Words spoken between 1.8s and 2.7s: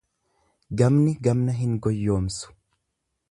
goyyomsu.